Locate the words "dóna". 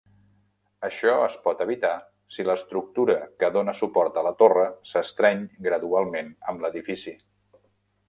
3.59-3.77